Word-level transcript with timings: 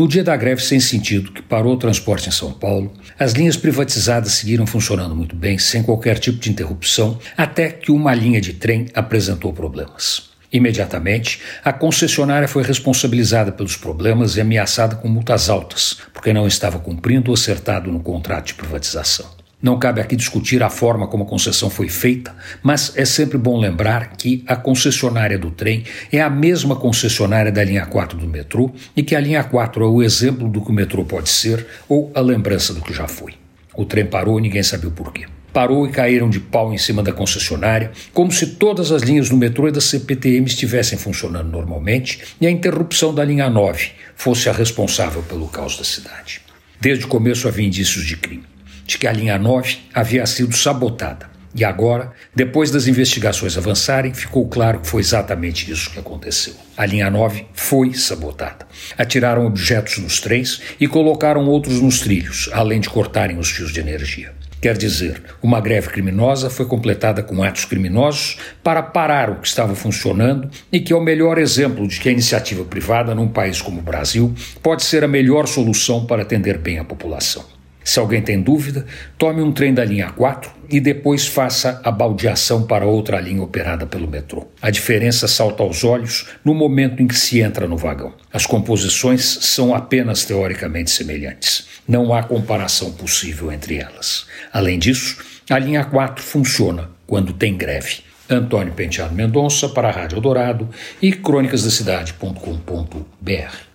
No 0.00 0.08
dia 0.08 0.24
da 0.24 0.34
greve 0.34 0.62
sem 0.62 0.80
sentido, 0.80 1.30
que 1.30 1.42
parou 1.42 1.74
o 1.74 1.76
transporte 1.76 2.26
em 2.26 2.32
São 2.32 2.54
Paulo, 2.54 2.90
as 3.18 3.32
linhas 3.32 3.54
privatizadas 3.54 4.32
seguiram 4.32 4.66
funcionando 4.66 5.14
muito 5.14 5.36
bem, 5.36 5.58
sem 5.58 5.82
qualquer 5.82 6.18
tipo 6.18 6.38
de 6.38 6.50
interrupção, 6.50 7.18
até 7.36 7.68
que 7.68 7.92
uma 7.92 8.14
linha 8.14 8.40
de 8.40 8.54
trem 8.54 8.86
apresentou 8.94 9.52
problemas. 9.52 10.30
Imediatamente, 10.50 11.42
a 11.62 11.70
concessionária 11.70 12.48
foi 12.48 12.62
responsabilizada 12.62 13.52
pelos 13.52 13.76
problemas 13.76 14.36
e 14.36 14.40
ameaçada 14.40 14.96
com 14.96 15.06
multas 15.06 15.50
altas, 15.50 15.98
porque 16.14 16.32
não 16.32 16.46
estava 16.46 16.78
cumprindo 16.78 17.30
o 17.30 17.34
acertado 17.34 17.92
no 17.92 18.00
contrato 18.00 18.46
de 18.46 18.54
privatização. 18.54 19.39
Não 19.62 19.78
cabe 19.78 20.00
aqui 20.00 20.16
discutir 20.16 20.62
a 20.62 20.70
forma 20.70 21.06
como 21.06 21.24
a 21.24 21.26
concessão 21.26 21.68
foi 21.68 21.86
feita, 21.86 22.34
mas 22.62 22.96
é 22.96 23.04
sempre 23.04 23.36
bom 23.36 23.60
lembrar 23.60 24.16
que 24.16 24.42
a 24.46 24.56
concessionária 24.56 25.38
do 25.38 25.50
trem 25.50 25.84
é 26.10 26.18
a 26.22 26.30
mesma 26.30 26.76
concessionária 26.76 27.52
da 27.52 27.62
linha 27.62 27.84
4 27.84 28.16
do 28.16 28.26
metrô 28.26 28.70
e 28.96 29.02
que 29.02 29.14
a 29.14 29.20
linha 29.20 29.44
4 29.44 29.84
é 29.84 29.86
o 29.86 30.02
exemplo 30.02 30.48
do 30.48 30.62
que 30.62 30.70
o 30.70 30.72
metrô 30.72 31.04
pode 31.04 31.28
ser 31.28 31.66
ou 31.86 32.10
a 32.14 32.20
lembrança 32.20 32.72
do 32.72 32.80
que 32.80 32.94
já 32.94 33.06
foi. 33.06 33.34
O 33.74 33.84
trem 33.84 34.06
parou 34.06 34.38
e 34.38 34.42
ninguém 34.42 34.62
sabia 34.62 34.88
o 34.88 34.92
porquê. 34.92 35.26
Parou 35.52 35.86
e 35.86 35.90
caíram 35.90 36.30
de 36.30 36.40
pau 36.40 36.72
em 36.72 36.78
cima 36.78 37.02
da 37.02 37.12
concessionária, 37.12 37.90
como 38.14 38.32
se 38.32 38.46
todas 38.46 38.90
as 38.90 39.02
linhas 39.02 39.28
do 39.28 39.36
metrô 39.36 39.68
e 39.68 39.72
da 39.72 39.80
CPTM 39.80 40.46
estivessem 40.46 40.96
funcionando 40.96 41.50
normalmente 41.50 42.22
e 42.40 42.46
a 42.46 42.50
interrupção 42.50 43.12
da 43.12 43.24
linha 43.24 43.50
9 43.50 43.90
fosse 44.16 44.48
a 44.48 44.52
responsável 44.52 45.22
pelo 45.22 45.48
caos 45.48 45.76
da 45.76 45.84
cidade. 45.84 46.40
Desde 46.80 47.04
o 47.04 47.08
começo 47.08 47.46
havia 47.46 47.66
indícios 47.66 48.06
de 48.06 48.16
crime 48.16 48.44
de 48.90 48.98
que 48.98 49.06
a 49.06 49.12
linha 49.12 49.38
9 49.38 49.78
havia 49.94 50.26
sido 50.26 50.52
sabotada. 50.56 51.30
E 51.54 51.64
agora, 51.64 52.12
depois 52.34 52.72
das 52.72 52.88
investigações 52.88 53.56
avançarem, 53.56 54.12
ficou 54.12 54.48
claro 54.48 54.80
que 54.80 54.88
foi 54.88 55.00
exatamente 55.00 55.70
isso 55.70 55.90
que 55.90 55.98
aconteceu. 56.00 56.54
A 56.76 56.86
linha 56.86 57.08
9 57.08 57.46
foi 57.52 57.94
sabotada. 57.94 58.66
Atiraram 58.98 59.46
objetos 59.46 59.98
nos 59.98 60.20
trens 60.20 60.60
e 60.80 60.88
colocaram 60.88 61.46
outros 61.46 61.80
nos 61.80 62.00
trilhos, 62.00 62.50
além 62.52 62.80
de 62.80 62.90
cortarem 62.90 63.38
os 63.38 63.48
fios 63.50 63.72
de 63.72 63.78
energia. 63.78 64.32
Quer 64.60 64.76
dizer, 64.76 65.22
uma 65.40 65.60
greve 65.60 65.88
criminosa 65.88 66.50
foi 66.50 66.66
completada 66.66 67.22
com 67.22 67.44
atos 67.44 67.64
criminosos 67.64 68.38
para 68.62 68.82
parar 68.82 69.30
o 69.30 69.36
que 69.36 69.46
estava 69.46 69.74
funcionando 69.76 70.50
e 70.70 70.80
que 70.80 70.92
é 70.92 70.96
o 70.96 71.00
melhor 71.00 71.38
exemplo 71.38 71.86
de 71.86 72.00
que 72.00 72.08
a 72.08 72.12
iniciativa 72.12 72.64
privada, 72.64 73.14
num 73.14 73.28
país 73.28 73.62
como 73.62 73.78
o 73.78 73.82
Brasil, 73.82 74.34
pode 74.62 74.82
ser 74.82 75.04
a 75.04 75.08
melhor 75.08 75.46
solução 75.46 76.04
para 76.04 76.22
atender 76.22 76.58
bem 76.58 76.78
a 76.78 76.84
população. 76.84 77.59
Se 77.90 77.98
alguém 77.98 78.22
tem 78.22 78.40
dúvida, 78.40 78.86
tome 79.18 79.42
um 79.42 79.50
trem 79.50 79.74
da 79.74 79.84
linha 79.84 80.10
4 80.10 80.48
e 80.68 80.78
depois 80.78 81.26
faça 81.26 81.80
a 81.82 81.90
baldeação 81.90 82.64
para 82.64 82.86
outra 82.86 83.20
linha 83.20 83.42
operada 83.42 83.84
pelo 83.84 84.06
metrô. 84.06 84.46
A 84.62 84.70
diferença 84.70 85.26
salta 85.26 85.64
aos 85.64 85.82
olhos 85.82 86.28
no 86.44 86.54
momento 86.54 87.02
em 87.02 87.08
que 87.08 87.16
se 87.16 87.40
entra 87.40 87.66
no 87.66 87.76
vagão. 87.76 88.14
As 88.32 88.46
composições 88.46 89.24
são 89.40 89.74
apenas 89.74 90.24
teoricamente 90.24 90.92
semelhantes. 90.92 91.66
Não 91.88 92.14
há 92.14 92.22
comparação 92.22 92.92
possível 92.92 93.50
entre 93.50 93.78
elas. 93.78 94.24
Além 94.52 94.78
disso, 94.78 95.18
a 95.50 95.58
linha 95.58 95.84
4 95.84 96.22
funciona 96.22 96.90
quando 97.08 97.32
tem 97.32 97.56
greve. 97.56 98.04
Antônio 98.30 98.72
Penteado 98.72 99.16
Mendonça 99.16 99.68
para 99.68 99.88
a 99.88 99.90
Rádio 99.90 100.20
Dourado 100.20 100.68
e 101.02 101.10
crônicasdacidade.com.br. 101.10 103.69